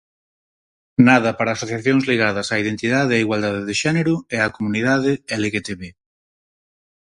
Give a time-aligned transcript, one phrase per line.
[1.07, 5.89] Nada para asociacións ligadas á identidade e igualdade de xénero e á comunidade elegetebe